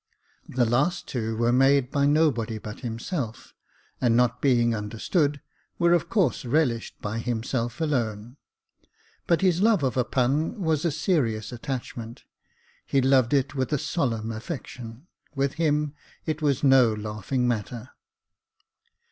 The 0.49 0.65
last 0.65 1.07
two 1.07 1.37
were 1.37 1.51
made 1.53 1.91
by 1.91 2.07
nobody 2.07 2.57
but 2.57 2.79
himself, 2.79 3.53
and 4.01 4.17
not 4.17 4.41
being 4.41 4.73
understood, 4.73 5.41
were 5.77 5.93
of 5.93 6.09
course 6.09 6.43
relished 6.43 6.99
by 7.03 7.19
himself 7.19 7.79
alone. 7.79 8.37
But 9.27 9.41
his 9.41 9.61
love 9.61 9.83
of 9.83 9.97
a 9.97 10.03
pun 10.03 10.59
was 10.59 10.85
a 10.85 10.91
serious 10.91 11.51
attachment: 11.51 12.23
he 12.87 12.99
loved 12.99 13.31
it 13.31 13.53
with 13.53 13.71
a 13.71 13.77
solemn 13.77 14.31
affection— 14.31 15.05
with 15.35 15.53
him 15.61 15.93
it 16.25 16.41
was 16.41 16.63
no 16.63 16.91
laughing 16.95 17.47
matter. 17.47 17.91